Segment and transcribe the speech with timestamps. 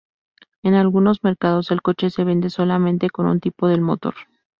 [0.63, 4.15] En algunos mercados, el coche se vende solamente con un tipo del motor.